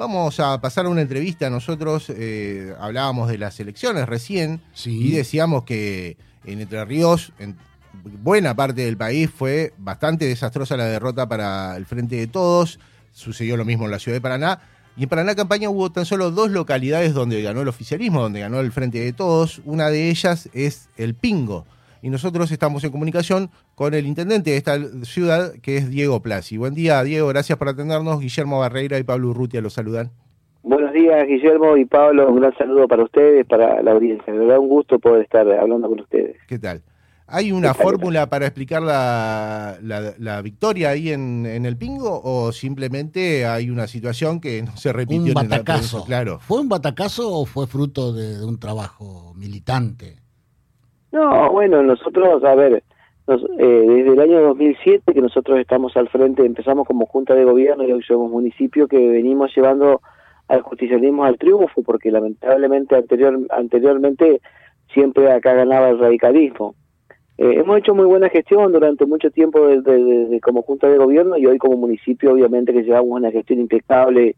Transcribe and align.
Vamos 0.00 0.40
a 0.40 0.58
pasar 0.62 0.86
a 0.86 0.88
una 0.88 1.02
entrevista. 1.02 1.50
Nosotros 1.50 2.06
eh, 2.08 2.74
hablábamos 2.80 3.28
de 3.28 3.36
las 3.36 3.60
elecciones 3.60 4.08
recién 4.08 4.62
Sí. 4.72 5.08
y 5.08 5.10
decíamos 5.10 5.64
que 5.64 6.16
en 6.46 6.58
Entre 6.62 6.82
Ríos, 6.86 7.34
en 7.38 7.54
buena 8.22 8.56
parte 8.56 8.80
del 8.86 8.96
país, 8.96 9.28
fue 9.28 9.74
bastante 9.76 10.24
desastrosa 10.24 10.78
la 10.78 10.86
derrota 10.86 11.28
para 11.28 11.76
el 11.76 11.84
Frente 11.84 12.16
de 12.16 12.26
Todos. 12.28 12.80
Sucedió 13.12 13.58
lo 13.58 13.66
mismo 13.66 13.84
en 13.84 13.90
la 13.90 13.98
ciudad 13.98 14.16
de 14.16 14.22
Paraná. 14.22 14.62
Y 14.96 15.02
en 15.02 15.10
Paraná 15.10 15.34
Campaña 15.34 15.68
hubo 15.68 15.92
tan 15.92 16.06
solo 16.06 16.30
dos 16.30 16.50
localidades 16.50 17.12
donde 17.12 17.42
ganó 17.42 17.60
el 17.60 17.68
oficialismo, 17.68 18.22
donde 18.22 18.40
ganó 18.40 18.60
el 18.60 18.72
Frente 18.72 19.00
de 19.00 19.12
Todos. 19.12 19.60
Una 19.66 19.90
de 19.90 20.08
ellas 20.08 20.48
es 20.54 20.88
el 20.96 21.12
Pingo. 21.12 21.66
Y 22.02 22.10
nosotros 22.10 22.50
estamos 22.50 22.82
en 22.84 22.90
comunicación 22.90 23.50
con 23.74 23.92
el 23.94 24.06
intendente 24.06 24.50
de 24.50 24.56
esta 24.56 24.78
ciudad, 25.02 25.52
que 25.62 25.76
es 25.76 25.90
Diego 25.90 26.20
Plasi. 26.22 26.56
Buen 26.56 26.74
día, 26.74 27.02
Diego, 27.02 27.28
gracias 27.28 27.58
por 27.58 27.68
atendernos. 27.68 28.20
Guillermo 28.20 28.58
Barreira 28.60 28.98
y 28.98 29.02
Pablo 29.02 29.28
Urrutia 29.28 29.60
los 29.60 29.74
saludan. 29.74 30.10
Buenos 30.62 30.92
días, 30.92 31.26
Guillermo 31.26 31.76
y 31.76 31.84
Pablo. 31.84 32.28
Un 32.30 32.40
gran 32.40 32.56
saludo 32.56 32.86
para 32.88 33.02
ustedes, 33.04 33.46
para 33.46 33.82
la 33.82 33.92
audiencia. 33.92 34.32
Me 34.32 34.46
da 34.46 34.58
un 34.58 34.68
gusto 34.68 34.98
poder 34.98 35.22
estar 35.22 35.50
hablando 35.52 35.88
con 35.88 36.00
ustedes. 36.00 36.36
¿Qué 36.48 36.58
tal? 36.58 36.82
¿Hay 37.32 37.52
una 37.52 37.74
fórmula 37.74 38.28
para 38.28 38.46
explicar 38.46 38.82
la, 38.82 39.78
la- 39.82 40.14
la 40.18 40.42
victoria 40.42 40.90
ahí 40.90 41.10
en, 41.10 41.46
en 41.46 41.64
el 41.64 41.76
Pingo 41.76 42.20
o 42.24 42.50
simplemente 42.50 43.46
hay 43.46 43.70
una 43.70 43.86
situación 43.86 44.40
que 44.40 44.62
no 44.62 44.76
se 44.76 44.92
repitió 44.92 45.22
Un 45.22 45.28
en 45.28 45.34
batacazo. 45.34 46.04
Claro. 46.06 46.40
¿Fue 46.40 46.60
un 46.60 46.68
batacazo 46.68 47.32
o 47.32 47.46
fue 47.46 47.68
fruto 47.68 48.12
de, 48.12 48.38
de 48.38 48.44
un 48.44 48.58
trabajo 48.58 49.32
militante? 49.36 50.16
No, 51.12 51.50
bueno, 51.50 51.82
nosotros, 51.82 52.42
a 52.44 52.54
ver, 52.54 52.82
nos- 53.26 53.44
eh, 53.58 53.84
desde 53.86 54.12
el 54.12 54.20
año 54.20 54.40
2007 54.42 55.12
que 55.12 55.20
nosotros 55.20 55.58
estamos 55.58 55.96
al 55.96 56.08
frente, 56.08 56.44
empezamos 56.44 56.86
como 56.86 57.06
Junta 57.06 57.34
de 57.34 57.44
Gobierno 57.44 57.86
y 57.86 57.92
hoy 57.92 58.02
somos 58.02 58.30
municipio 58.30 58.86
que 58.88 58.96
venimos 59.08 59.54
llevando 59.54 60.00
al 60.48 60.62
justicialismo 60.62 61.24
al 61.24 61.38
triunfo, 61.38 61.82
porque 61.82 62.10
lamentablemente 62.10 62.96
anterior, 62.96 63.38
anteriormente 63.50 64.40
siempre 64.92 65.30
acá 65.30 65.54
ganaba 65.54 65.90
el 65.90 65.98
radicalismo. 65.98 66.74
Eh, 67.38 67.54
hemos 67.56 67.78
hecho 67.78 67.94
muy 67.94 68.04
buena 68.04 68.28
gestión 68.28 68.72
durante 68.72 69.06
mucho 69.06 69.30
tiempo 69.30 69.66
de- 69.66 69.80
de- 69.80 70.04
de- 70.04 70.26
de 70.26 70.40
como 70.40 70.62
Junta 70.62 70.88
de 70.88 70.98
Gobierno 70.98 71.38
y 71.38 71.46
hoy 71.46 71.58
como 71.58 71.76
municipio 71.76 72.32
obviamente 72.32 72.72
que 72.72 72.82
llevamos 72.82 73.10
una 73.12 73.30
gestión 73.30 73.60
impecable, 73.60 74.34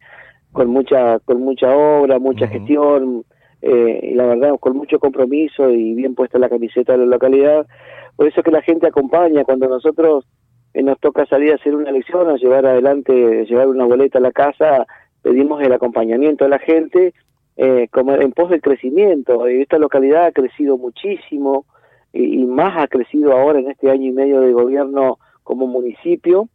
con 0.53 0.69
mucha, 0.69 1.19
con 1.21 1.41
mucha 1.41 1.75
obra, 1.75 2.19
mucha 2.19 2.47
gestión, 2.53 3.25
eh, 3.63 4.01
y 4.03 4.15
la 4.15 4.27
verdad 4.27 4.59
con 4.61 4.77
mucho 4.77 4.99
compromiso 4.99 5.71
y 5.71 5.95
bien 5.95 6.15
puesta 6.15 6.39
la 6.39 6.49
camiseta 6.49 6.93
de 6.93 6.99
la 6.99 7.07
localidad. 7.07 7.67
Por 8.17 8.27
eso 8.27 8.41
es 8.41 8.45
que 8.45 8.51
la 8.51 8.63
gente 8.63 8.87
acompaña 8.87 9.45
cuando 9.45 9.69
nosotros 9.69 10.27
eh, 10.75 10.83
nos 10.83 10.99
toca 11.01 11.25
salir 11.27 11.53
a 11.53 11.55
hacer 11.55 11.75
una 11.75 11.91
elección, 11.91 12.29
a 12.29 12.37
llevar 12.37 12.67
adelante, 12.67 13.47
llevar 13.47 13.69
una 13.69 13.85
boleta 13.85 14.19
a 14.19 14.23
la 14.23 14.33
casa, 14.33 14.87
pedimos 15.23 15.63
el 15.63 15.73
acompañamiento 15.73 16.45
de 16.45 16.51
la 16.51 16.59
gente 16.59 17.15
eh, 17.57 17.89
como 17.91 18.15
en 18.15 18.33
pos 18.33 18.51
del 18.51 18.61
crecimiento. 18.61 19.47
Esta 19.47 19.79
localidad 19.79 20.27
ha 20.27 20.33
crecido 20.33 20.77
muchísimo 20.77 21.67
y, 22.13 22.43
y 22.43 22.47
más 22.47 22.83
ha 22.83 22.89
crecido 22.89 23.33
ahora 23.33 23.61
en 23.61 23.71
este 23.71 23.91
año 23.91 24.09
y 24.09 24.13
medio 24.13 24.41
de 24.41 24.53
gobierno 24.53 25.19
como 25.45 25.67
municipio 25.67 26.49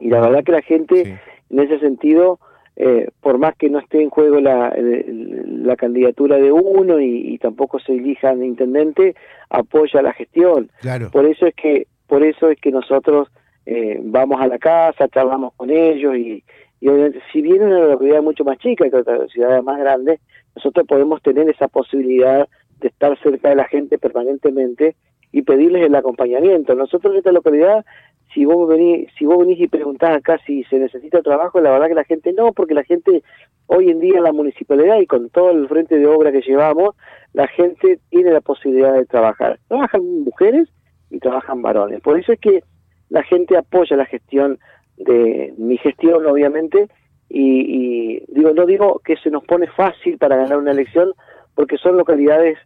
y 0.00 0.08
la 0.10 0.20
verdad 0.20 0.44
que 0.44 0.52
la 0.52 0.62
gente 0.62 1.04
Sí. 1.04 1.14
en 1.50 1.58
ese 1.60 1.78
sentido, 1.80 2.38
eh, 2.80 3.08
por 3.20 3.38
más 3.38 3.56
que 3.56 3.68
no 3.68 3.80
esté 3.80 4.00
en 4.00 4.08
juego 4.08 4.40
la, 4.40 4.72
la 4.76 5.76
candidatura 5.76 6.36
de 6.36 6.52
uno 6.52 7.00
y, 7.00 7.34
y 7.34 7.38
tampoco 7.38 7.80
se 7.80 7.92
elijan 7.92 8.44
intendente, 8.44 9.16
apoya 9.50 10.00
la 10.00 10.12
gestión. 10.12 10.70
Claro. 10.80 11.10
Por 11.10 11.26
eso 11.26 11.46
es 11.46 11.54
que, 11.54 11.88
por 12.06 12.22
eso 12.22 12.48
es 12.48 12.58
que 12.60 12.70
nosotros 12.70 13.28
eh, 13.66 13.98
vamos 14.00 14.40
a 14.40 14.46
la 14.46 14.58
casa, 14.58 15.08
charlamos 15.08 15.54
con 15.56 15.70
ellos 15.70 16.16
y, 16.16 16.44
y 16.80 16.88
obviamente, 16.88 17.20
si 17.32 17.42
bien 17.42 17.62
una 17.62 17.80
localidad 17.80 18.22
mucho 18.22 18.44
más 18.44 18.58
chica 18.58 18.88
que 18.88 18.96
otras 18.96 19.28
ciudades 19.32 19.62
más 19.64 19.78
grandes, 19.80 20.20
nosotros 20.54 20.86
podemos 20.86 21.20
tener 21.20 21.50
esa 21.50 21.66
posibilidad 21.66 22.48
de 22.80 22.88
estar 22.88 23.18
cerca 23.18 23.48
de 23.48 23.56
la 23.56 23.64
gente 23.64 23.98
permanentemente 23.98 24.94
y 25.32 25.42
pedirles 25.42 25.82
el 25.84 25.94
acompañamiento. 25.96 26.76
Nosotros 26.76 27.12
en 27.12 27.18
esta 27.18 27.32
localidad 27.32 27.84
si 28.32 28.44
vos 28.44 28.68
venís, 28.68 29.08
si 29.18 29.24
vos 29.24 29.38
venís 29.38 29.60
y 29.60 29.68
preguntás 29.68 30.16
acá 30.16 30.38
si 30.46 30.64
se 30.64 30.78
necesita 30.78 31.22
trabajo, 31.22 31.60
la 31.60 31.70
verdad 31.70 31.88
que 31.88 31.94
la 31.94 32.04
gente 32.04 32.32
no, 32.32 32.52
porque 32.52 32.74
la 32.74 32.84
gente 32.84 33.22
hoy 33.66 33.90
en 33.90 34.00
día 34.00 34.18
en 34.18 34.24
la 34.24 34.32
municipalidad 34.32 34.98
y 35.00 35.06
con 35.06 35.30
todo 35.30 35.50
el 35.50 35.68
frente 35.68 35.98
de 35.98 36.06
obra 36.06 36.32
que 36.32 36.42
llevamos, 36.42 36.94
la 37.32 37.46
gente 37.48 37.98
tiene 38.10 38.32
la 38.32 38.40
posibilidad 38.40 38.94
de 38.94 39.06
trabajar. 39.06 39.58
Trabajan 39.68 40.22
mujeres 40.24 40.68
y 41.10 41.18
trabajan 41.18 41.62
varones. 41.62 42.00
Por 42.00 42.18
eso 42.18 42.32
es 42.32 42.40
que 42.40 42.62
la 43.10 43.22
gente 43.22 43.56
apoya 43.56 43.96
la 43.96 44.06
gestión 44.06 44.58
de 44.96 45.54
mi 45.56 45.78
gestión, 45.78 46.26
obviamente, 46.26 46.88
y, 47.28 48.20
y 48.20 48.24
digo, 48.28 48.52
no 48.52 48.66
digo 48.66 49.00
que 49.04 49.16
se 49.16 49.30
nos 49.30 49.44
pone 49.44 49.66
fácil 49.68 50.18
para 50.18 50.36
ganar 50.36 50.58
una 50.58 50.72
elección, 50.72 51.12
porque 51.54 51.76
son 51.76 51.96
localidades 51.96 52.58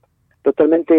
totalmente 0.43 0.95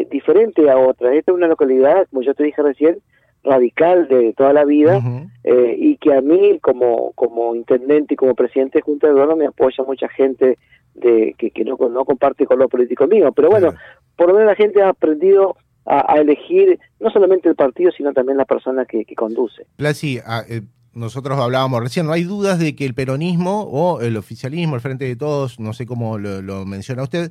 eh, 0.00 0.08
diferentes 0.10 0.68
a 0.68 0.76
otras. 0.76 1.14
Esta 1.14 1.32
es 1.32 1.36
una 1.36 1.48
localidad, 1.48 2.06
como 2.10 2.22
yo 2.22 2.34
te 2.34 2.44
dije 2.44 2.62
recién, 2.62 2.98
radical 3.48 4.08
de 4.08 4.32
toda 4.34 4.52
la 4.52 4.64
vida 4.64 5.00
eh, 5.44 5.74
y 5.78 5.96
que 5.96 6.14
a 6.14 6.20
mí 6.20 6.58
como 6.60 7.12
como 7.12 7.54
intendente 7.54 8.14
y 8.14 8.16
como 8.16 8.34
presidente 8.34 8.78
de 8.78 8.82
Junta 8.82 9.06
de 9.06 9.14
Gobierno 9.14 9.36
me 9.36 9.46
apoya 9.46 9.84
mucha 9.84 10.08
gente 10.08 10.58
de 10.94 11.34
que, 11.38 11.50
que 11.50 11.64
no, 11.64 11.76
no 11.76 12.04
comparte 12.04 12.46
con 12.46 12.58
lo 12.58 12.68
político 12.68 13.06
mío. 13.06 13.32
Pero 13.32 13.50
bueno, 13.50 13.74
por 14.16 14.28
lo 14.28 14.34
menos 14.34 14.48
la 14.48 14.56
gente 14.56 14.82
ha 14.82 14.90
aprendido 14.90 15.56
a, 15.86 16.12
a 16.12 16.20
elegir 16.20 16.78
no 17.00 17.10
solamente 17.10 17.48
el 17.48 17.54
partido, 17.54 17.90
sino 17.96 18.12
también 18.12 18.36
la 18.36 18.44
persona 18.44 18.84
que, 18.84 19.04
que 19.04 19.14
conduce. 19.14 19.66
Plasi, 19.76 20.18
ah, 20.24 20.42
eh, 20.48 20.62
nosotros 20.92 21.38
hablábamos 21.38 21.80
recién, 21.80 22.06
no 22.06 22.12
hay 22.12 22.24
dudas 22.24 22.58
de 22.58 22.74
que 22.74 22.84
el 22.84 22.94
peronismo 22.94 23.62
o 23.62 24.00
el 24.00 24.16
oficialismo, 24.16 24.74
el 24.74 24.80
Frente 24.80 25.04
de 25.04 25.16
Todos, 25.16 25.60
no 25.60 25.72
sé 25.72 25.86
cómo 25.86 26.18
lo, 26.18 26.42
lo 26.42 26.66
menciona 26.66 27.02
usted, 27.02 27.30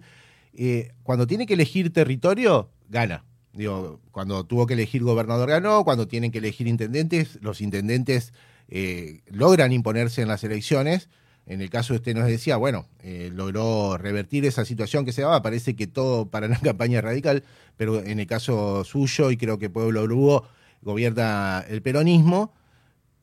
eh, 0.57 0.91
cuando 1.03 1.27
tiene 1.27 1.45
que 1.45 1.53
elegir 1.53 1.91
territorio, 1.93 2.69
gana. 2.89 3.23
Digo, 3.57 3.99
cuando 4.11 4.45
tuvo 4.45 4.67
que 4.67 4.75
elegir 4.75 5.01
gobernador 5.01 5.49
ganó, 5.49 5.83
cuando 5.83 6.07
tienen 6.07 6.31
que 6.31 6.37
elegir 6.37 6.67
intendentes, 6.67 7.39
los 7.41 7.59
intendentes 7.59 8.31
eh, 8.67 9.21
logran 9.31 9.71
imponerse 9.73 10.21
en 10.21 10.27
las 10.27 10.43
elecciones. 10.43 11.09
En 11.47 11.61
el 11.61 11.71
caso 11.71 11.93
de 11.93 11.97
usted 11.97 12.13
nos 12.15 12.27
decía, 12.27 12.57
bueno, 12.57 12.85
eh, 13.01 13.31
logró 13.33 13.97
revertir 13.97 14.45
esa 14.45 14.63
situación 14.63 15.05
que 15.05 15.11
se 15.11 15.23
daba, 15.23 15.41
parece 15.41 15.75
que 15.75 15.87
todo 15.87 16.27
para 16.27 16.45
una 16.45 16.59
campaña 16.63 17.01
radical, 17.01 17.43
pero 17.77 18.03
en 18.03 18.19
el 18.19 18.27
caso 18.27 18.83
suyo 18.83 19.31
y 19.31 19.37
creo 19.37 19.57
que 19.57 19.71
Pueblo 19.71 20.05
Lugo 20.05 20.43
gobierna 20.83 21.65
el 21.67 21.81
peronismo, 21.81 22.53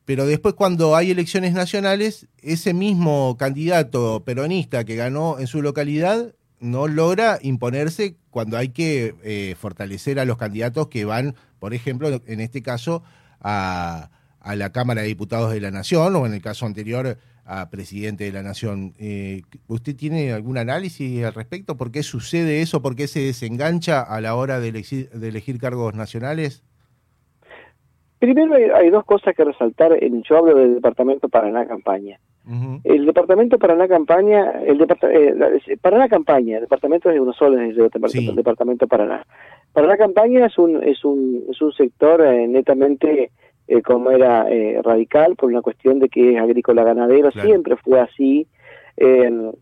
pero 0.03 0.25
después 0.25 0.53
cuando 0.53 0.97
hay 0.97 1.11
elecciones 1.11 1.53
nacionales, 1.53 2.27
ese 2.41 2.73
mismo 2.73 3.37
candidato 3.39 4.25
peronista 4.25 4.83
que 4.83 4.97
ganó 4.97 5.39
en 5.39 5.47
su 5.47 5.61
localidad 5.61 6.35
no 6.59 6.87
logra 6.87 7.37
imponerse 7.41 8.15
cuando 8.29 8.57
hay 8.57 8.69
que 8.69 9.15
eh, 9.23 9.55
fortalecer 9.57 10.19
a 10.19 10.25
los 10.25 10.37
candidatos 10.37 10.87
que 10.87 11.05
van, 11.05 11.35
por 11.59 11.73
ejemplo, 11.73 12.09
en 12.25 12.39
este 12.39 12.61
caso, 12.61 13.03
a, 13.41 14.09
la 14.55 14.71
Cámara 14.71 15.01
de 15.01 15.07
Diputados 15.07 15.51
de 15.51 15.59
la 15.59 15.71
Nación 15.71 16.15
o 16.15 16.25
en 16.25 16.33
el 16.33 16.41
caso 16.41 16.67
anterior 16.67 17.17
a 17.45 17.69
presidente 17.69 18.25
de 18.25 18.31
la 18.31 18.43
Nación. 18.43 18.93
Eh, 18.99 19.41
¿Usted 19.67 19.95
tiene 19.95 20.33
algún 20.33 20.57
análisis 20.57 21.23
al 21.23 21.33
respecto? 21.33 21.77
¿Por 21.77 21.91
qué 21.91 22.03
sucede 22.03 22.61
eso? 22.61 22.81
¿Por 22.81 22.95
qué 22.95 23.07
se 23.07 23.21
desengancha 23.21 24.01
a 24.01 24.21
la 24.21 24.35
hora 24.35 24.59
de 24.59 24.69
elegir, 24.69 25.09
de 25.09 25.29
elegir 25.29 25.59
cargos 25.59 25.95
nacionales? 25.95 26.63
Primero 28.19 28.53
hay, 28.55 28.63
hay 28.63 28.89
dos 28.91 29.03
cosas 29.05 29.35
que 29.35 29.43
resaltar. 29.43 29.91
Yo 30.29 30.37
hablo 30.37 30.55
del 30.55 30.75
Departamento 30.75 31.27
Paraná 31.27 31.67
Campaña. 31.67 32.19
El 32.83 33.05
Departamento 33.05 33.57
Paraná 33.57 33.87
Campaña, 33.87 34.61
el 34.65 34.77
departa- 34.77 35.11
eh, 35.11 35.33
la- 35.35 35.49
Paraná 35.81 36.07
Campaña, 36.07 36.57
el 36.57 36.61
departamento 36.63 37.09
es 37.09 37.19
uno 37.19 37.33
solo, 37.33 37.59
es 37.59 37.69
el 37.69 37.75
departamento, 37.75 38.09
Sí. 38.19 38.27
el 38.29 38.35
departamento 38.35 38.87
Paraná. 38.87 39.25
Paraná 39.73 39.97
Campaña 39.97 40.45
es 40.45 40.57
un, 40.57 40.83
es 40.83 41.03
un, 41.03 41.43
es 41.49 41.61
un 41.61 41.71
sector 41.73 42.21
eh, 42.21 42.47
netamente 42.47 43.31
eh, 43.67 43.81
como 43.81 44.11
era 44.11 44.47
eh, 44.49 44.79
radical 44.83 45.35
por 45.35 45.49
una 45.49 45.63
cuestión 45.63 45.97
de 45.99 46.07
que 46.09 46.35
es 46.35 46.39
agrícola 46.39 46.83
ganadero, 46.83 47.31
Claro. 47.31 47.47
siempre 47.47 47.75
fue 47.77 47.99
así, 47.99 48.47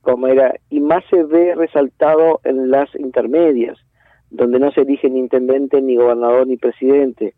como 0.01 0.27
era, 0.27 0.53
y 0.69 0.79
más 0.79 1.03
se 1.09 1.23
ve 1.23 1.55
resaltado 1.55 2.39
en 2.43 2.69
las 2.69 2.93
intermedias, 2.95 3.79
donde 4.29 4.59
no 4.59 4.71
se 4.71 4.81
elige 4.81 5.09
ni 5.09 5.19
intendente, 5.19 5.81
ni 5.81 5.95
gobernador, 5.95 6.45
ni 6.45 6.57
presidente. 6.57 7.33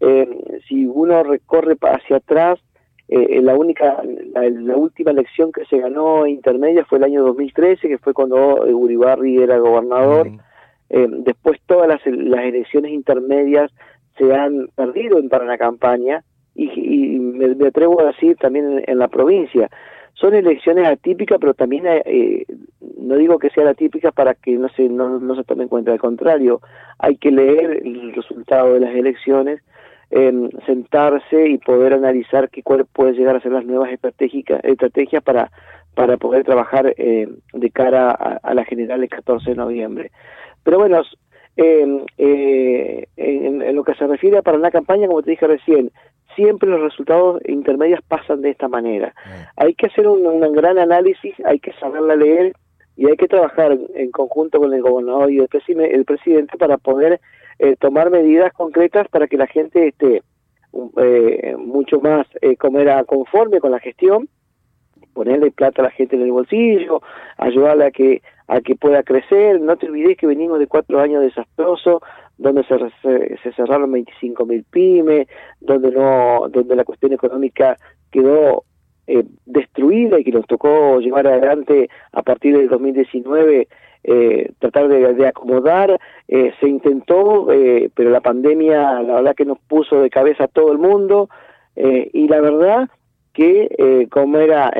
Eh, 0.00 0.28
si 0.68 0.84
uno 0.86 1.22
recorre 1.22 1.76
hacia 1.80 2.16
atrás, 2.16 2.58
eh, 3.08 3.40
la 3.42 3.56
única, 3.56 4.02
la, 4.34 4.48
la 4.48 4.76
última 4.76 5.10
elección 5.10 5.50
que 5.50 5.64
se 5.64 5.78
ganó 5.78 6.26
intermedia 6.26 6.84
fue 6.84 6.98
el 6.98 7.04
año 7.04 7.24
2013, 7.24 7.88
que 7.88 7.98
fue 7.98 8.12
cuando 8.12 8.66
eh, 8.66 8.74
Uribarri 8.74 9.42
era 9.42 9.58
gobernador. 9.58 10.30
Eh, 10.90 11.06
después 11.08 11.58
todas 11.66 11.88
las, 11.88 12.00
las 12.06 12.44
elecciones 12.44 12.92
intermedias 12.92 13.70
se 14.16 14.34
han 14.34 14.68
perdido 14.74 15.18
en 15.18 15.28
Paraná 15.28 15.56
Campaña 15.56 16.22
y, 16.54 16.70
y 17.14 17.18
me, 17.18 17.54
me 17.54 17.68
atrevo 17.68 18.00
a 18.00 18.06
decir 18.08 18.36
también 18.36 18.78
en, 18.78 18.84
en 18.86 18.98
la 18.98 19.08
provincia. 19.08 19.70
Son 20.14 20.34
elecciones 20.34 20.86
atípicas, 20.86 21.38
pero 21.40 21.54
también 21.54 21.84
eh, 21.86 22.44
no 22.98 23.16
digo 23.16 23.38
que 23.38 23.50
sean 23.50 23.68
atípicas 23.68 24.12
para 24.12 24.34
que 24.34 24.52
no 24.58 24.68
se, 24.70 24.88
no, 24.88 25.20
no 25.20 25.36
se 25.36 25.44
tome 25.44 25.62
en 25.62 25.68
cuenta, 25.68 25.92
al 25.92 26.00
contrario, 26.00 26.60
hay 26.98 27.16
que 27.16 27.30
leer 27.30 27.82
el 27.84 28.12
resultado 28.12 28.74
de 28.74 28.80
las 28.80 28.94
elecciones, 28.94 29.62
eh, 30.10 30.50
sentarse 30.64 31.48
y 31.48 31.58
poder 31.58 31.92
analizar 31.92 32.48
qué 32.48 32.62
cuál 32.62 32.86
puede 32.86 33.12
llegar 33.12 33.36
a 33.36 33.40
ser 33.40 33.52
las 33.52 33.64
nuevas 33.64 33.90
estrategias 33.92 35.22
para, 35.22 35.50
para 35.94 36.16
poder 36.16 36.44
trabajar 36.44 36.94
eh, 36.96 37.28
de 37.52 37.70
cara 37.70 38.10
a, 38.10 38.54
la 38.54 38.64
general 38.64 39.02
el 39.02 39.08
14 39.08 39.50
de 39.50 39.56
noviembre. 39.56 40.10
Pero 40.62 40.78
bueno, 40.78 41.02
eh, 41.56 43.06
en, 43.16 43.74
lo 43.76 43.84
que 43.84 43.94
se 43.94 44.06
refiere 44.06 44.38
a 44.38 44.42
Paraná 44.42 44.70
Campaña, 44.70 45.08
como 45.08 45.22
te 45.22 45.32
dije 45.32 45.46
recién, 45.46 45.90
siempre 46.34 46.70
los 46.70 46.80
resultados 46.80 47.42
intermedios 47.46 48.00
pasan 48.06 48.42
de 48.42 48.50
esta 48.50 48.68
manera. 48.68 49.12
Hay 49.56 49.74
que 49.74 49.86
hacer 49.86 50.06
un, 50.06 50.24
un, 50.24 50.52
gran 50.52 50.78
análisis, 50.78 51.34
hay 51.44 51.58
que 51.58 51.72
saberla 51.74 52.16
leer 52.16 52.54
y 52.96 53.08
hay 53.08 53.16
que 53.16 53.28
trabajar 53.28 53.76
en 53.94 54.10
conjunto 54.10 54.58
con 54.58 54.72
el 54.72 54.82
gobernador 54.82 55.30
y 55.30 55.38
el, 55.38 55.48
el 55.80 56.04
presidente 56.04 56.56
para 56.56 56.78
poder 56.78 57.20
eh, 57.58 57.76
tomar 57.76 58.10
medidas 58.10 58.52
concretas 58.52 59.08
para 59.08 59.26
que 59.26 59.36
la 59.36 59.46
gente 59.46 59.88
esté 59.88 60.22
eh, 60.98 61.56
mucho 61.58 62.00
más 62.00 62.26
eh, 62.40 62.56
como 62.56 62.78
era 62.78 63.02
conforme 63.04 63.60
con 63.60 63.70
la 63.70 63.80
gestión 63.80 64.28
ponerle 65.12 65.50
plata 65.50 65.82
a 65.82 65.86
la 65.86 65.90
gente 65.90 66.16
en 66.16 66.22
el 66.22 66.32
bolsillo 66.32 67.02
ayudarla 67.36 67.86
a 67.86 67.90
que 67.90 68.22
a 68.48 68.60
que 68.60 68.74
pueda 68.76 69.02
crecer. 69.02 69.60
No 69.60 69.76
te 69.76 69.86
olvides 69.86 70.16
que 70.16 70.26
venimos 70.26 70.58
de 70.58 70.66
cuatro 70.66 71.00
años 71.00 71.22
desastrosos 71.22 72.00
donde 72.38 72.64
se, 72.64 73.36
se, 73.42 73.52
cerraron 73.52 73.92
25 73.92 74.46
mil 74.46 74.64
pymes 74.64 75.26
donde 75.60 75.90
no 75.90 76.48
donde 76.48 76.76
la 76.76 76.84
cuestión 76.84 77.12
económica 77.12 77.76
quedó 78.10 78.64
eh, 79.08 79.24
destruida 79.44 80.20
y 80.20 80.24
que 80.24 80.32
nos 80.32 80.46
tocó 80.46 81.00
llevar 81.00 81.26
adelante 81.26 81.90
a 82.12 82.22
partir 82.22 82.56
del 82.56 82.68
2019 82.68 83.66
eh, 84.04 84.52
tratar 84.58 84.88
de, 84.88 85.26
acomodar, 85.26 86.00
eh, 86.28 86.52
se 86.60 86.68
intentó, 86.68 87.52
eh, 87.52 87.90
pero 87.94 88.10
la 88.10 88.20
pandemia 88.20 89.02
la 89.02 89.16
verdad 89.16 89.34
que 89.34 89.44
nos 89.44 89.58
puso 89.58 90.00
de 90.00 90.08
cabeza 90.08 90.44
a 90.44 90.48
todo 90.48 90.72
el 90.72 90.78
mundo 90.78 91.28
y 91.76 92.26
la 92.26 92.40
verdad 92.40 92.88
que 93.32 94.08
como 94.10 94.38
era, 94.38 94.72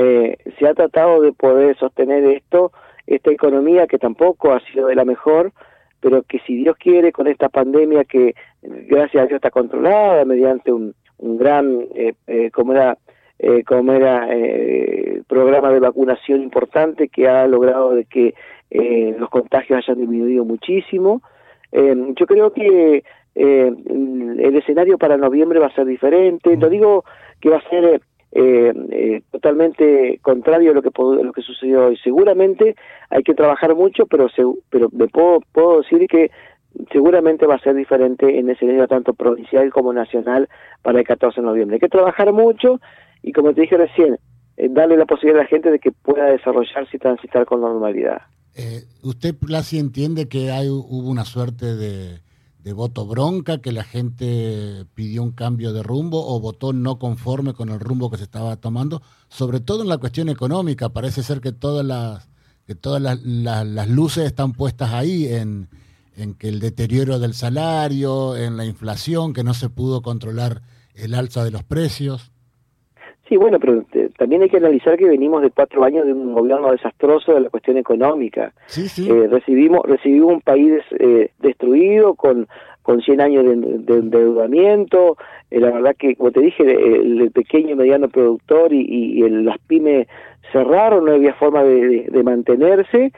se 0.58 0.66
ha 0.66 0.74
tratado 0.74 1.20
de 1.20 1.32
poder 1.32 1.76
sostener 1.76 2.24
esto, 2.24 2.72
esta 3.06 3.30
economía 3.30 3.86
que 3.86 3.98
tampoco 3.98 4.52
ha 4.52 4.58
sido 4.60 4.88
de 4.88 4.96
la 4.96 5.04
mejor, 5.04 5.52
pero 6.00 6.24
que 6.24 6.40
si 6.40 6.56
Dios 6.56 6.76
quiere 6.76 7.12
con 7.12 7.28
esta 7.28 7.50
pandemia 7.50 8.02
que 8.02 8.34
gracias 8.62 9.22
a 9.22 9.26
Dios 9.26 9.36
está 9.36 9.52
controlada 9.52 10.24
mediante 10.24 10.72
un, 10.72 10.92
un 11.18 11.38
gran, 11.38 11.86
como 12.52 12.72
era, 12.72 12.98
eh, 13.38 13.62
como 13.64 13.92
era 13.92 14.28
eh, 14.30 15.22
programa 15.28 15.70
de 15.70 15.80
vacunación 15.80 16.42
importante 16.42 17.08
que 17.08 17.28
ha 17.28 17.46
logrado 17.46 17.94
de 17.94 18.04
que 18.04 18.34
eh, 18.70 19.14
los 19.18 19.30
contagios 19.30 19.78
hayan 19.78 19.98
disminuido 19.98 20.44
muchísimo. 20.44 21.22
Eh, 21.72 21.94
yo 22.16 22.26
creo 22.26 22.52
que 22.52 23.04
eh, 23.34 23.72
el 23.86 24.56
escenario 24.56 24.98
para 24.98 25.16
noviembre 25.16 25.58
va 25.58 25.66
a 25.66 25.74
ser 25.74 25.86
diferente. 25.86 26.56
No 26.56 26.68
digo 26.68 27.04
que 27.40 27.50
va 27.50 27.58
a 27.58 27.70
ser 27.70 28.02
totalmente 29.30 30.18
contrario 30.20 30.72
a 30.72 30.74
lo 30.74 30.82
que 30.82 30.90
lo 31.22 31.32
que 31.32 31.40
sucedió 31.40 31.86
hoy. 31.86 31.96
Seguramente 32.04 32.76
hay 33.08 33.22
que 33.22 33.34
trabajar 33.34 33.74
mucho, 33.74 34.06
pero 34.06 34.28
pero 34.68 34.88
me 34.92 35.08
puedo 35.08 35.40
puedo 35.52 35.80
decir 35.80 36.06
que 36.06 36.30
seguramente 36.92 37.46
va 37.46 37.54
a 37.54 37.60
ser 37.60 37.74
diferente 37.74 38.38
en 38.38 38.48
el 38.48 38.54
escenario 38.54 38.86
tanto 38.86 39.14
provincial 39.14 39.70
como 39.72 39.94
nacional 39.94 40.48
para 40.82 40.98
el 40.98 41.06
14 41.06 41.40
de 41.40 41.46
noviembre. 41.46 41.76
Hay 41.76 41.80
que 41.80 41.88
trabajar 41.88 42.32
mucho 42.34 42.80
y 43.22 43.32
como 43.32 43.52
te 43.54 43.62
dije 43.62 43.76
recién, 43.76 44.18
eh, 44.56 44.68
darle 44.70 44.96
la 44.96 45.06
posibilidad 45.06 45.40
a 45.40 45.44
la 45.44 45.48
gente 45.48 45.70
de 45.70 45.78
que 45.78 45.92
pueda 45.92 46.26
desarrollarse 46.26 46.96
y 46.96 46.98
transitar 46.98 47.46
con 47.46 47.60
normalidad. 47.60 48.22
Eh, 48.54 48.84
¿Usted, 49.02 49.36
Plasi, 49.36 49.78
entiende 49.78 50.28
que 50.28 50.50
hay, 50.50 50.68
hubo 50.68 51.08
una 51.08 51.24
suerte 51.24 51.76
de, 51.76 52.20
voto 52.74 53.06
bronca, 53.06 53.62
que 53.62 53.72
la 53.72 53.82
gente 53.82 54.84
pidió 54.94 55.22
un 55.22 55.32
cambio 55.32 55.72
de 55.72 55.82
rumbo 55.82 56.26
o 56.26 56.38
votó 56.38 56.74
no 56.74 56.98
conforme 56.98 57.54
con 57.54 57.70
el 57.70 57.80
rumbo 57.80 58.10
que 58.10 58.18
se 58.18 58.24
estaba 58.24 58.56
tomando? 58.56 59.00
Sobre 59.28 59.60
todo 59.60 59.82
en 59.82 59.88
la 59.88 59.96
cuestión 59.96 60.28
económica, 60.28 60.90
parece 60.90 61.22
ser 61.22 61.40
que 61.40 61.52
todas 61.52 61.86
las, 61.86 62.28
que 62.66 62.74
todas 62.74 63.00
las, 63.00 63.88
luces 63.88 64.26
están 64.26 64.52
puestas 64.52 64.92
ahí 64.92 65.32
en 65.32 65.68
que 66.36 66.48
el 66.48 66.60
deterioro 66.60 67.18
del 67.18 67.32
salario, 67.32 68.36
en 68.36 68.58
la 68.58 68.66
inflación, 68.66 69.32
que 69.32 69.44
no 69.44 69.54
se 69.54 69.70
pudo 69.70 70.02
controlar 70.02 70.60
el 70.94 71.14
alza 71.14 71.44
de 71.44 71.52
los 71.52 71.62
precios. 71.62 72.32
Sí, 73.28 73.36
bueno, 73.36 73.58
pero 73.60 73.84
eh, 73.92 74.08
también 74.16 74.42
hay 74.42 74.48
que 74.48 74.56
analizar 74.56 74.96
que 74.96 75.06
venimos 75.06 75.42
de 75.42 75.50
cuatro 75.50 75.84
años 75.84 76.06
de 76.06 76.14
un 76.14 76.32
gobierno 76.32 76.72
desastroso 76.72 77.34
de 77.34 77.42
la 77.42 77.50
cuestión 77.50 77.76
económica. 77.76 78.54
Sí, 78.66 78.88
sí. 78.88 79.08
Eh, 79.10 79.28
recibimos, 79.28 79.82
recibimos 79.84 80.32
un 80.32 80.40
país 80.40 80.80
eh, 80.98 81.30
destruido 81.38 82.14
con, 82.14 82.48
con 82.82 83.02
100 83.02 83.20
años 83.20 83.44
de, 83.44 83.94
endeudamiento. 83.94 85.18
la 85.50 85.70
verdad 85.70 85.94
que, 85.98 86.16
como 86.16 86.30
te 86.30 86.40
dije, 86.40 86.62
el, 86.62 87.30
pequeño 87.32 87.70
y 87.70 87.74
mediano 87.74 88.08
productor 88.08 88.72
y, 88.72 88.80
y 88.80 89.28
las 89.28 89.58
pymes 89.58 90.08
cerraron, 90.52 91.04
no 91.04 91.12
había 91.12 91.34
forma 91.34 91.62
de, 91.62 92.22
mantenerse. 92.24 93.12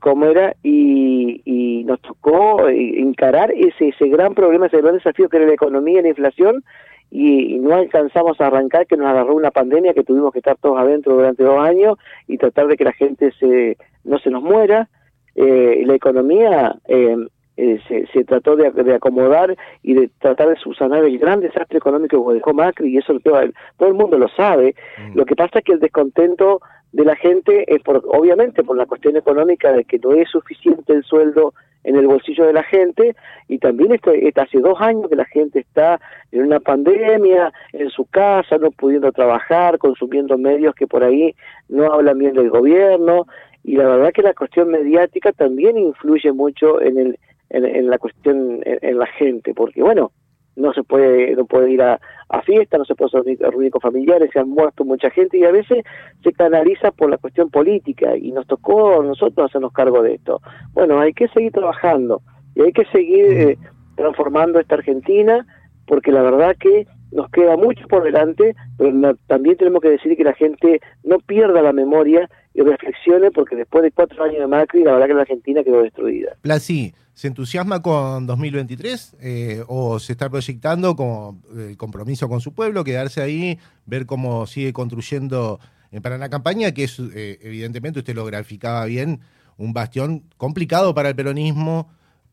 como 0.00 0.26
era 0.26 0.54
y, 0.62 1.42
y 1.44 1.84
nos 1.84 2.00
tocó 2.00 2.68
encarar 2.68 3.52
ese 3.52 3.88
ese 3.88 4.08
gran 4.08 4.34
problema, 4.34 4.66
ese 4.66 4.80
gran 4.80 4.94
desafío 4.94 5.28
que 5.28 5.38
era 5.38 5.46
la 5.46 5.54
economía 5.54 6.00
y 6.00 6.02
la 6.02 6.08
inflación 6.10 6.62
y, 7.10 7.58
no 7.58 7.74
alcanzamos 7.74 8.40
a 8.40 8.46
arrancar 8.48 8.86
que 8.86 8.96
nos 8.96 9.06
agarró 9.06 9.34
una 9.34 9.50
pandemia 9.50 9.94
que 9.94 10.04
tuvimos 10.04 10.32
que 10.32 10.40
estar 10.40 10.56
todos 10.58 10.78
adentro 10.78 11.14
durante 11.14 11.42
dos 11.42 11.58
años 11.58 11.96
y 12.26 12.36
tratar 12.38 12.66
de 12.66 12.76
que 12.76 12.84
la 12.84 12.92
gente 12.92 13.32
se 13.38 13.76
no 14.04 14.18
se 14.18 14.30
nos 14.30 14.42
muera 14.42 14.88
eh, 15.34 15.82
la 15.86 15.94
economía 15.94 16.76
eh, 16.86 17.16
eh, 17.60 17.80
se, 17.88 18.06
se, 18.12 18.22
trató 18.22 18.54
de, 18.54 18.70
de, 18.70 18.94
acomodar 18.94 19.56
y 19.82 19.94
de 19.94 20.08
tratar 20.20 20.48
de 20.48 20.54
subsanar 20.54 21.04
el 21.04 21.18
gran 21.18 21.40
desastre 21.40 21.78
económico 21.78 22.28
que 22.28 22.34
dejó 22.34 22.54
Macri 22.54 22.88
y 22.88 22.98
eso 22.98 23.18
todo, 23.18 23.40
todo 23.76 23.88
el 23.88 23.96
mundo 23.96 24.16
lo 24.16 24.28
sabe 24.28 24.76
mm. 24.96 25.16
lo 25.18 25.24
que 25.24 25.34
pasa 25.34 25.58
es 25.58 25.64
que 25.64 25.72
el 25.72 25.80
descontento 25.80 26.60
de 26.92 27.04
la 27.04 27.16
gente 27.16 27.64
es 27.66 27.82
por 27.82 28.00
obviamente 28.06 28.62
por 28.62 28.76
la 28.76 28.86
cuestión 28.86 29.16
económica 29.16 29.72
de 29.72 29.82
que 29.82 29.98
no 29.98 30.12
es 30.12 30.30
suficiente 30.30 30.92
el 30.92 31.02
sueldo 31.02 31.52
en 31.82 31.96
el 31.96 32.06
bolsillo 32.06 32.46
de 32.46 32.52
la 32.52 32.62
gente 32.62 33.16
y 33.48 33.58
también 33.58 33.90
esto, 33.90 34.12
hace 34.36 34.60
dos 34.60 34.80
años 34.80 35.08
que 35.08 35.16
la 35.16 35.24
gente 35.24 35.58
está 35.58 36.00
en 36.30 36.42
una 36.42 36.60
pandemia, 36.60 37.52
en 37.72 37.90
su 37.90 38.04
casa, 38.04 38.56
no 38.58 38.70
pudiendo 38.70 39.10
trabajar, 39.10 39.78
consumiendo 39.78 40.38
medios 40.38 40.76
que 40.76 40.86
por 40.86 41.02
ahí 41.02 41.34
no 41.68 41.92
hablan 41.92 42.18
bien 42.18 42.34
del 42.34 42.50
gobierno 42.50 43.26
y 43.64 43.74
la 43.74 43.88
verdad 43.88 44.12
que 44.12 44.22
la 44.22 44.34
cuestión 44.34 44.68
mediática 44.68 45.32
también 45.32 45.76
influye 45.76 46.30
mucho 46.30 46.80
en 46.80 46.98
el 46.98 47.18
en, 47.50 47.88
la 47.88 47.98
cuestión 47.98 48.60
en 48.64 48.98
la 48.98 49.06
gente 49.06 49.54
porque 49.54 49.82
bueno 49.82 50.12
no 50.56 50.72
se 50.72 50.82
puede 50.82 51.34
no 51.36 51.46
puede 51.46 51.70
ir 51.70 51.82
a, 51.82 52.00
a 52.28 52.42
fiestas, 52.42 52.78
no 52.78 52.84
se 52.84 52.94
puede 52.94 53.36
reunir 53.36 53.70
con 53.70 53.80
familiares, 53.80 54.30
se 54.32 54.38
han 54.38 54.50
muerto 54.50 54.84
mucha 54.84 55.10
gente 55.10 55.38
y 55.38 55.44
a 55.44 55.52
veces 55.52 55.84
se 56.22 56.32
canaliza 56.32 56.90
por 56.90 57.10
la 57.10 57.18
cuestión 57.18 57.50
política 57.50 58.16
y 58.16 58.32
nos 58.32 58.46
tocó 58.46 59.00
a 59.00 59.04
nosotros 59.04 59.48
hacernos 59.48 59.72
cargo 59.72 60.02
de 60.02 60.14
esto. 60.14 60.40
Bueno, 60.72 61.00
hay 61.00 61.12
que 61.12 61.28
seguir 61.28 61.52
trabajando 61.52 62.20
y 62.54 62.62
hay 62.62 62.72
que 62.72 62.84
seguir 62.86 63.24
eh, 63.32 63.58
transformando 63.96 64.60
esta 64.60 64.74
Argentina 64.74 65.46
porque 65.86 66.12
la 66.12 66.22
verdad 66.22 66.56
que 66.58 66.86
nos 67.12 67.30
queda 67.30 67.56
mucho 67.56 67.86
por 67.88 68.02
delante, 68.02 68.54
pero 68.76 69.14
también 69.26 69.56
tenemos 69.56 69.80
que 69.80 69.88
decir 69.90 70.14
que 70.16 70.24
la 70.24 70.34
gente 70.34 70.80
no 71.04 71.18
pierda 71.18 71.62
la 71.62 71.72
memoria 71.72 72.28
y 72.58 72.62
reflexione 72.62 73.30
porque 73.30 73.54
después 73.54 73.84
de 73.84 73.92
cuatro 73.92 74.24
años 74.24 74.40
de 74.40 74.46
Macri, 74.48 74.82
la 74.82 74.92
verdad 74.92 75.06
que 75.06 75.14
la 75.14 75.20
Argentina 75.20 75.62
quedó 75.62 75.80
destruida. 75.82 76.36
Plasi, 76.42 76.92
¿se 77.14 77.28
entusiasma 77.28 77.80
con 77.82 78.26
2023 78.26 79.16
eh, 79.20 79.62
o 79.68 80.00
se 80.00 80.12
está 80.12 80.28
proyectando 80.28 80.96
como 80.96 81.40
el 81.56 81.76
compromiso 81.76 82.28
con 82.28 82.40
su 82.40 82.54
pueblo, 82.54 82.82
quedarse 82.82 83.22
ahí, 83.22 83.60
ver 83.86 84.06
cómo 84.06 84.46
sigue 84.48 84.72
construyendo 84.72 85.60
para 86.02 86.18
la 86.18 86.28
campaña, 86.28 86.72
que 86.72 86.84
es 86.84 86.98
eh, 86.98 87.38
evidentemente, 87.42 88.00
usted 88.00 88.16
lo 88.16 88.24
graficaba 88.24 88.84
bien, 88.86 89.20
un 89.56 89.72
bastión 89.72 90.24
complicado 90.36 90.94
para 90.94 91.10
el 91.10 91.14
peronismo, 91.14 91.88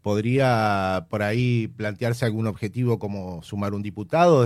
podría 0.05 1.07
por 1.09 1.23
ahí 1.23 1.67
plantearse 1.67 2.27
algún 2.27 2.45
objetivo 2.45 2.99
como 2.99 3.41
sumar 3.41 3.73
un 3.73 3.81
diputado 3.81 4.45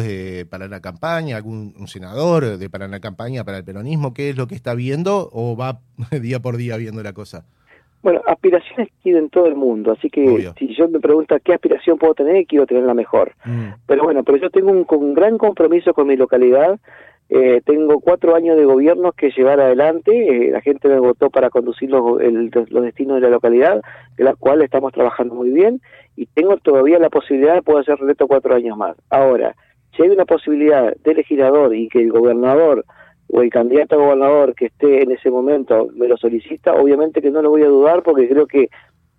para 0.50 0.70
la 0.70 0.80
campaña, 0.80 1.36
algún 1.36 1.74
un 1.78 1.90
senador 1.90 2.58
de 2.58 2.70
para 2.70 2.88
la 2.88 3.02
campaña 3.02 3.44
para 3.44 3.58
el 3.58 3.66
peronismo, 3.66 4.14
¿qué 4.14 4.30
es 4.30 4.38
lo 4.38 4.48
que 4.48 4.56
está 4.56 4.74
viendo 4.74 5.30
o 5.34 5.58
va 5.58 5.82
día 6.22 6.40
por 6.40 6.56
día 6.56 6.78
viendo 6.78 7.04
la 7.04 7.12
cosa? 7.12 7.44
Bueno, 8.02 8.22
aspiraciones 8.26 8.88
tienen 9.04 9.30
todo 9.30 9.48
el 9.48 9.56
mundo, 9.56 9.92
así 9.92 10.10
que 10.10 10.50
si 10.58 10.74
yo 10.74 10.88
me 10.88 11.02
pregunto 11.02 11.36
qué 11.44 11.54
aspiración 11.54 11.98
puedo 11.98 12.14
tener, 12.14 12.46
quiero 12.46 12.66
tener 12.66 12.84
la 12.84 12.94
mejor. 12.94 13.34
Mm. 13.44 13.72
Pero 13.86 14.04
bueno, 14.06 14.24
pero 14.24 14.38
yo 14.38 14.50
tengo 14.50 14.72
un, 14.72 14.86
un 14.90 15.14
gran 15.14 15.38
compromiso 15.38 15.94
con 15.94 16.08
mi 16.08 16.16
localidad, 16.16 16.80
eh, 17.30 17.62
tengo 17.64 18.00
cuatro 18.00 18.36
años 18.36 18.58
de 18.58 18.66
gobierno 18.66 19.12
que 19.12 19.30
llevar 19.30 19.60
adelante, 19.60 20.12
eh, 20.12 20.52
la 20.52 20.62
gente 20.62 20.88
me 20.88 21.00
votó 21.00 21.30
para 21.30 21.50
conducir 21.50 21.92
los, 21.92 22.20
los 22.22 22.84
destinos 22.84 23.16
de 23.16 23.22
la 23.22 23.30
localidad, 23.30 23.82
de 24.18 24.24
la 24.24 24.36
cual 24.36 24.62
estamos 24.64 24.92
trabajando 24.94 25.36
muy 25.36 25.52
bien, 25.52 25.80
y 26.16 26.26
tengo 26.26 26.58
todavía 26.58 26.98
la 26.98 27.10
posibilidad 27.10 27.54
de 27.54 27.62
poder 27.62 27.82
hacer 27.82 28.00
reto 28.00 28.28
cuatro 28.28 28.56
años 28.56 28.76
más. 28.78 28.98
Ahora, 29.10 29.56
si 29.96 30.04
hay 30.04 30.10
una 30.10 30.26
posibilidad 30.26 30.94
de 30.96 31.14
legislador 31.14 31.76
y 31.76 31.88
que 31.88 32.02
el 32.02 32.12
gobernador 32.12 32.84
o 33.28 33.42
el 33.42 33.50
candidato 33.52 33.96
a 33.96 34.06
gobernador 34.06 34.56
que 34.56 34.66
esté 34.66 35.04
en 35.04 35.12
ese 35.12 35.30
momento 35.30 35.88
me 35.94 36.08
lo 36.08 36.18
solicita, 36.18 36.74
obviamente 36.74 37.22
que 37.22 37.30
no 37.30 37.42
lo 37.42 37.52
voy 37.52 37.62
a 37.62 37.68
dudar 37.68 38.02
porque 38.02 38.28
creo 38.28 38.48
que 38.48 38.70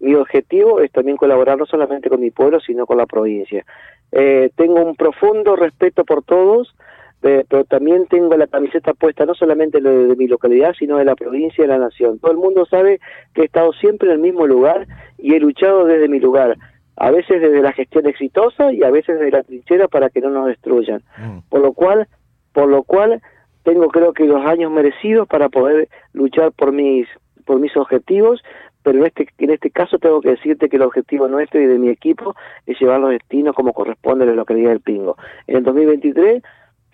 mi 0.00 0.14
objetivo 0.14 0.80
es 0.80 0.90
también 0.90 1.16
colaborar 1.16 1.58
no 1.58 1.66
solamente 1.66 2.08
con 2.08 2.20
mi 2.20 2.30
pueblo, 2.30 2.58
sino 2.58 2.86
con 2.86 2.96
la 2.96 3.06
provincia. 3.06 3.64
Eh, 4.12 4.50
tengo 4.56 4.82
un 4.82 4.96
profundo 4.96 5.54
respeto 5.54 6.04
por 6.04 6.24
todos, 6.24 6.74
pero 7.20 7.64
también 7.64 8.06
tengo 8.06 8.36
la 8.36 8.46
camiseta 8.46 8.94
puesta 8.94 9.26
no 9.26 9.34
solamente 9.34 9.80
de, 9.80 10.06
de, 10.06 10.16
mi 10.16 10.26
localidad, 10.26 10.74
sino 10.78 10.96
de 10.96 11.04
la 11.04 11.14
provincia 11.14 11.62
y 11.62 11.66
de 11.66 11.72
la 11.72 11.78
nación. 11.78 12.18
Todo 12.18 12.32
el 12.32 12.38
mundo 12.38 12.64
sabe 12.66 13.00
que 13.34 13.42
he 13.42 13.44
estado 13.44 13.72
siempre 13.74 14.08
en 14.08 14.14
el 14.14 14.20
mismo 14.20 14.46
lugar 14.46 14.86
y 15.18 15.34
he 15.34 15.40
luchado 15.40 15.84
desde 15.84 16.08
mi 16.08 16.18
lugar, 16.18 16.56
a 16.96 17.10
veces 17.10 17.40
desde 17.40 17.62
la 17.62 17.72
gestión 17.72 18.06
exitosa 18.06 18.72
y 18.72 18.82
a 18.82 18.90
veces 18.90 19.18
desde 19.18 19.30
la 19.32 19.42
trinchera 19.42 19.88
para 19.88 20.10
que 20.10 20.20
no 20.20 20.30
nos 20.30 20.46
destruyan. 20.46 21.02
Mm. 21.18 21.38
Por 21.48 21.60
lo 21.60 21.72
cual, 21.72 22.08
por 22.52 22.68
lo 22.68 22.82
cual 22.82 23.20
tengo 23.62 23.88
creo 23.88 24.12
que 24.12 24.24
los 24.24 24.44
años 24.44 24.70
merecidos 24.70 25.28
para 25.28 25.48
poder 25.48 25.88
luchar 26.12 26.52
por 26.52 26.72
mis 26.72 27.06
por 27.44 27.58
mis 27.58 27.76
objetivos, 27.76 28.42
pero 28.82 28.98
en 28.98 29.06
este, 29.06 29.28
en 29.38 29.50
este 29.50 29.70
caso 29.70 29.98
tengo 29.98 30.20
que 30.20 30.30
decirte 30.30 30.68
que 30.68 30.76
el 30.76 30.82
objetivo 30.82 31.26
nuestro 31.28 31.60
y 31.60 31.66
de 31.66 31.78
mi 31.78 31.88
equipo 31.88 32.34
es 32.66 32.78
llevar 32.80 33.00
los 33.00 33.10
destinos 33.10 33.54
como 33.54 33.72
corresponde 33.72 34.24
a 34.24 34.28
la 34.28 34.34
localidad 34.34 34.70
del 34.70 34.80
Pingo. 34.80 35.16
En 35.46 35.56
el 35.56 35.64
2023 35.64 36.42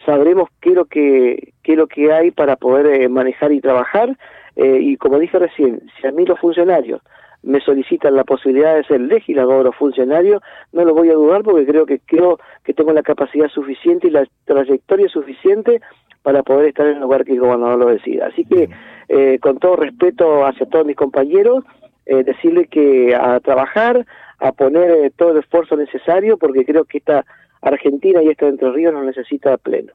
sabremos 0.07 0.49
qué 0.61 0.71
es 0.71 0.75
lo 0.77 0.87
que, 0.87 1.53
qué 1.63 1.73
es 1.73 1.79
lo 1.79 1.87
que 1.87 2.13
hay 2.13 2.31
para 2.31 2.57
poder 2.57 2.87
eh, 2.87 3.09
manejar 3.09 3.53
y 3.53 3.61
trabajar, 3.61 4.17
eh, 4.57 4.79
y 4.81 4.97
como 4.97 5.19
dije 5.19 5.39
recién, 5.39 5.83
si 6.01 6.07
a 6.07 6.13
mí 6.13 6.25
los 6.25 6.39
funcionarios 6.41 7.03
me 7.43 7.61
solicitan 7.61 8.17
la 8.17 8.25
posibilidad 8.25 8.75
de 8.75 8.85
ser 8.85 9.01
legislador 9.01 9.67
o 9.67 9.73
funcionario, 9.73 10.41
no 10.73 10.85
lo 10.85 10.95
voy 10.95 11.11
a 11.11 11.15
dudar 11.15 11.43
porque 11.43 11.67
creo 11.67 11.85
que 11.85 12.01
creo 12.01 12.39
que 12.65 12.73
tengo 12.73 12.93
la 12.93 13.03
capacidad 13.03 13.49
suficiente 13.49 14.09
y 14.09 14.11
la 14.11 14.27
trayectoria 14.47 15.09
suficiente 15.09 15.81
para 16.23 16.43
poder 16.43 16.69
estar 16.69 16.87
en 16.87 16.95
el 16.95 17.03
lugar 17.03 17.25
que 17.25 17.35
el 17.35 17.41
gobernador 17.41 17.79
lo 17.79 17.87
decida. 17.87 18.27
Así 18.27 18.45
que 18.45 18.69
eh, 19.09 19.39
con 19.41 19.59
todo 19.59 19.77
respeto 19.77 20.45
hacia 20.45 20.67
todos 20.67 20.85
mis 20.85 20.97
compañeros, 20.97 21.63
eh, 22.05 22.25
decirle 22.25 22.67
que 22.67 23.15
a 23.15 23.39
trabajar, 23.39 24.05
a 24.39 24.53
poner 24.53 24.91
eh, 24.91 25.13
todo 25.17 25.31
el 25.31 25.39
esfuerzo 25.39 25.77
necesario, 25.77 26.37
porque 26.37 26.65
creo 26.65 26.85
que 26.85 26.99
esta 26.99 27.25
Argentina 27.63 28.23
y 28.23 28.29
esta 28.29 28.49
Entre 28.49 28.71
Ríos 28.71 28.93
nos 28.93 29.05
necesita 29.05 29.55
a 29.55 29.57
pleno. 29.57 29.93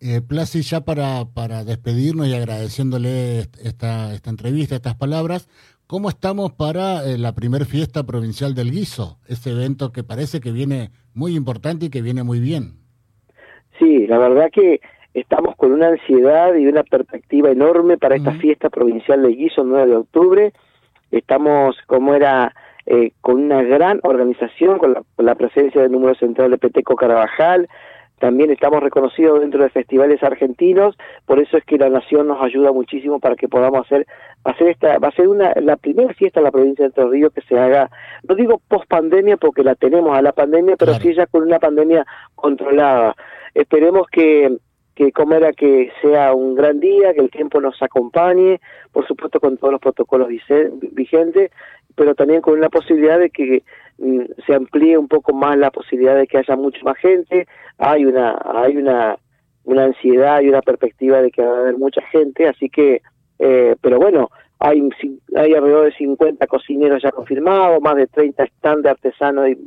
Eh, 0.00 0.20
Plasi, 0.20 0.62
ya 0.62 0.82
para, 0.82 1.24
para 1.34 1.64
despedirnos 1.64 2.28
y 2.28 2.34
agradeciéndole 2.34 3.40
esta, 3.62 4.14
esta 4.14 4.30
entrevista, 4.30 4.76
estas 4.76 4.94
palabras, 4.94 5.48
¿cómo 5.88 6.08
estamos 6.08 6.52
para 6.52 7.02
la 7.02 7.32
primer 7.34 7.64
fiesta 7.64 8.04
provincial 8.04 8.54
del 8.54 8.70
guiso? 8.70 9.18
Ese 9.26 9.50
evento 9.50 9.90
que 9.90 10.04
parece 10.04 10.40
que 10.40 10.52
viene 10.52 10.90
muy 11.14 11.34
importante 11.34 11.86
y 11.86 11.90
que 11.90 12.02
viene 12.02 12.22
muy 12.22 12.38
bien. 12.38 12.74
Sí, 13.78 14.06
la 14.06 14.18
verdad 14.18 14.50
que 14.52 14.80
estamos 15.14 15.56
con 15.56 15.72
una 15.72 15.88
ansiedad 15.88 16.54
y 16.54 16.66
una 16.66 16.82
perspectiva 16.82 17.50
enorme 17.50 17.96
para 17.98 18.16
esta 18.16 18.32
fiesta 18.32 18.70
provincial 18.70 19.22
de 19.22 19.28
Guiso, 19.30 19.64
9 19.64 19.86
de 19.86 19.96
octubre. 19.96 20.52
Estamos, 21.10 21.76
como 21.86 22.14
era, 22.14 22.54
eh, 22.90 23.12
con 23.20 23.42
una 23.42 23.62
gran 23.62 24.00
organización, 24.02 24.78
con 24.78 24.96
la, 25.18 25.34
presencia 25.34 25.82
del 25.82 25.92
número 25.92 26.14
central 26.14 26.50
de 26.50 26.56
Peteco 26.56 26.96
Carabajal. 26.96 27.68
También 28.18 28.50
estamos 28.50 28.82
reconocidos 28.82 29.40
dentro 29.40 29.62
de 29.62 29.68
festivales 29.68 30.22
argentinos, 30.22 30.96
por 31.26 31.38
eso 31.38 31.58
es 31.58 31.64
que 31.66 31.76
la 31.76 31.90
Nación 31.90 32.28
nos 32.28 32.42
ayuda 32.42 32.72
muchísimo 32.72 33.20
para 33.20 33.36
que 33.36 33.46
podamos 33.46 33.84
hacer, 33.84 34.06
hacer 34.42 34.68
esta, 34.68 34.98
va 34.98 35.08
a 35.08 35.12
ser 35.12 35.28
una, 35.28 35.52
la 35.60 35.76
primera 35.76 36.14
fiesta 36.14 36.40
en 36.40 36.44
la 36.44 36.50
provincia 36.50 36.82
de 36.82 36.86
Entre 36.86 37.04
Ríos 37.04 37.30
que 37.34 37.42
se 37.42 37.58
haga, 37.58 37.90
no 38.26 38.34
digo 38.34 38.58
post 38.66 38.88
pandemia 38.88 39.36
porque 39.36 39.62
la 39.62 39.74
tenemos 39.74 40.16
a 40.16 40.22
la 40.22 40.32
pandemia, 40.32 40.76
pero 40.78 40.94
sí 40.94 41.12
ya 41.12 41.26
con 41.26 41.42
una 41.42 41.58
pandemia 41.58 42.06
controlada. 42.34 43.14
Esperemos 43.52 44.06
que, 44.10 44.56
que 44.94 45.12
como 45.12 45.34
era 45.34 45.52
que 45.52 45.92
sea 46.00 46.32
un 46.32 46.54
gran 46.54 46.80
día, 46.80 47.12
que 47.12 47.20
el 47.20 47.30
tiempo 47.30 47.60
nos 47.60 47.80
acompañe, 47.82 48.60
por 48.92 49.06
supuesto 49.06 49.38
con 49.40 49.58
todos 49.58 49.72
los 49.72 49.80
protocolos 49.80 50.28
vigentes, 50.92 51.52
pero 51.98 52.14
también 52.14 52.40
con 52.40 52.60
la 52.60 52.68
posibilidad 52.68 53.18
de 53.18 53.28
que 53.28 53.64
mm, 53.98 54.22
se 54.46 54.54
amplíe 54.54 54.96
un 54.96 55.08
poco 55.08 55.34
más 55.34 55.58
la 55.58 55.72
posibilidad 55.72 56.16
de 56.16 56.28
que 56.28 56.38
haya 56.38 56.56
mucha 56.56 56.78
más 56.84 56.96
gente. 56.98 57.46
Hay 57.76 58.04
una 58.04 58.38
hay 58.54 58.76
una 58.76 59.18
una 59.64 59.84
ansiedad 59.84 60.40
y 60.40 60.48
una 60.48 60.62
perspectiva 60.62 61.20
de 61.20 61.30
que 61.30 61.42
va 61.42 61.56
a 61.56 61.60
haber 61.60 61.76
mucha 61.76 62.00
gente, 62.10 62.48
así 62.48 62.70
que, 62.70 63.02
eh, 63.38 63.76
pero 63.82 63.98
bueno, 63.98 64.30
hay, 64.58 64.88
hay 65.36 65.54
alrededor 65.54 65.86
de 65.86 65.92
50 65.92 66.46
cocineros 66.46 67.02
ya 67.02 67.10
confirmados, 67.12 67.80
más 67.80 67.96
de 67.96 68.06
30 68.06 68.46
stands 68.46 68.82
de 68.82 68.90
artesanos 68.90 69.48
y, 69.48 69.58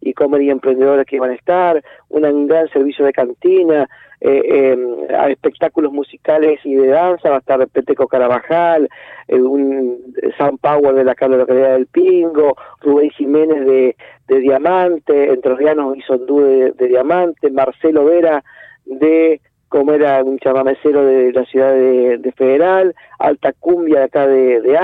y 0.00 0.14
comer 0.14 0.42
y 0.42 0.50
emprendedores 0.50 1.06
que 1.06 1.20
van 1.20 1.30
a 1.30 1.34
estar, 1.34 1.82
un 2.08 2.46
gran 2.46 2.68
servicio 2.68 3.04
de 3.04 3.12
cantina, 3.12 3.88
eh, 4.20 4.42
eh, 4.44 5.30
espectáculos 5.30 5.92
musicales 5.92 6.58
y 6.64 6.74
de 6.74 6.88
danza, 6.88 7.30
va 7.30 7.36
a 7.36 7.38
estar 7.38 7.68
Peteco 7.68 8.08
Carabajal, 8.08 8.88
eh, 9.28 9.40
un 9.40 10.12
San 10.36 10.58
Power 10.58 10.94
de 10.94 11.04
la 11.04 11.14
localidad 11.20 11.74
del 11.74 11.86
Pingo, 11.86 12.56
Rubén 12.80 13.10
Jiménez 13.10 13.64
de, 13.64 13.96
de 14.26 14.38
Diamante, 14.40 15.32
Entrerrianos 15.32 15.96
y 15.96 16.02
Sondú 16.02 16.40
de, 16.40 16.88
Diamante, 16.88 17.50
Marcelo 17.50 18.06
Vera 18.06 18.42
de 18.86 19.40
como 19.68 19.92
era 19.92 20.22
un 20.22 20.38
chamamecero 20.38 21.04
de 21.04 21.32
la 21.32 21.44
ciudad 21.44 21.72
de, 21.72 22.32
Federal, 22.36 22.94
Alta 23.18 23.52
Cumbia 23.52 23.98
de 23.98 24.04
acá 24.04 24.26
de, 24.26 24.60
de 24.60 24.78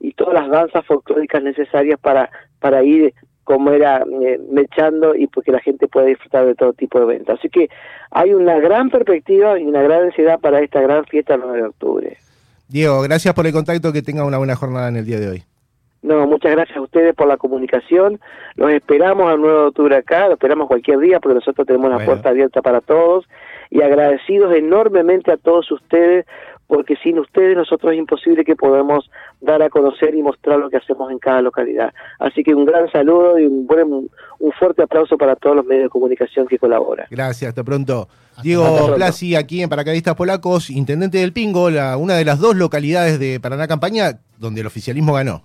y 0.00 0.12
todas 0.12 0.34
las 0.34 0.48
danzas 0.50 0.86
folclóricas 0.86 1.42
necesarias 1.42 1.98
para, 2.00 2.30
para 2.60 2.82
ir 2.84 3.14
como 3.44 3.70
era 3.70 4.04
eh, 4.22 4.38
mechando 4.50 5.14
y 5.14 5.26
porque 5.26 5.52
la 5.52 5.60
gente 5.60 5.88
pueda 5.88 6.06
disfrutar 6.06 6.44
de 6.44 6.54
todo 6.54 6.74
tipo 6.74 6.98
de 6.98 7.04
eventos. 7.06 7.38
Así 7.38 7.48
que 7.48 7.68
hay 8.10 8.34
una 8.34 8.60
gran 8.60 8.90
perspectiva 8.90 9.58
y 9.58 9.64
una 9.64 9.82
gran 9.82 10.02
ansiedad 10.02 10.38
para 10.38 10.60
esta 10.60 10.82
gran 10.82 11.04
fiesta 11.06 11.34
el 11.34 11.40
9 11.40 11.56
de 11.56 11.64
octubre. 11.64 12.18
Diego, 12.68 13.00
gracias 13.00 13.32
por 13.32 13.46
el 13.46 13.52
contacto, 13.52 13.92
que 13.92 14.02
tenga 14.02 14.24
una 14.26 14.36
buena 14.36 14.54
jornada 14.54 14.88
en 14.88 14.96
el 14.96 15.06
día 15.06 15.18
de 15.18 15.28
hoy. 15.28 15.42
No, 16.02 16.26
muchas 16.26 16.52
gracias 16.52 16.76
a 16.76 16.80
ustedes 16.80 17.14
por 17.14 17.26
la 17.26 17.36
comunicación. 17.36 18.20
Los 18.54 18.70
esperamos 18.70 19.32
el 19.32 19.40
9 19.40 19.58
de 19.58 19.66
octubre 19.66 19.96
acá, 19.96 20.28
lo 20.28 20.34
esperamos 20.34 20.68
cualquier 20.68 20.98
día 21.00 21.18
porque 21.20 21.34
nosotros 21.34 21.66
tenemos 21.66 21.90
la 21.90 22.04
puerta 22.04 22.28
abierta 22.28 22.62
para 22.62 22.80
todos 22.80 23.26
y 23.70 23.82
agradecidos 23.82 24.54
enormemente 24.54 25.32
a 25.32 25.36
todos 25.36 25.70
ustedes 25.70 26.24
porque 26.68 26.96
sin 27.02 27.18
ustedes 27.18 27.56
nosotros 27.56 27.92
es 27.92 27.98
imposible 27.98 28.44
que 28.44 28.54
podamos 28.54 29.10
dar 29.40 29.62
a 29.62 29.70
conocer 29.70 30.14
y 30.14 30.22
mostrar 30.22 30.58
lo 30.58 30.68
que 30.68 30.76
hacemos 30.76 31.10
en 31.10 31.18
cada 31.18 31.40
localidad. 31.40 31.92
Así 32.18 32.44
que 32.44 32.54
un 32.54 32.66
gran 32.66 32.92
saludo 32.92 33.38
y 33.38 33.46
un, 33.46 33.66
buen, 33.66 33.90
un 33.90 34.52
fuerte 34.52 34.82
aplauso 34.82 35.16
para 35.16 35.34
todos 35.34 35.56
los 35.56 35.64
medios 35.64 35.84
de 35.84 35.88
comunicación 35.88 36.46
que 36.46 36.58
colaboran. 36.58 37.06
Gracias, 37.10 37.48
hasta 37.48 37.64
pronto. 37.64 38.08
Diego 38.42 38.94
Plasi, 38.94 39.34
aquí 39.34 39.62
en 39.62 39.70
Paracaidistas 39.70 40.14
Polacos, 40.14 40.70
intendente 40.70 41.18
del 41.18 41.32
Pingo, 41.32 41.70
la, 41.70 41.96
una 41.96 42.14
de 42.14 42.24
las 42.24 42.38
dos 42.38 42.54
localidades 42.54 43.18
de 43.18 43.40
Paraná 43.40 43.66
Campaña 43.66 44.20
donde 44.38 44.60
el 44.60 44.66
oficialismo 44.66 45.14
ganó. 45.14 45.42